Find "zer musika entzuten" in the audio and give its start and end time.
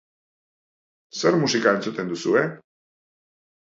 1.21-2.11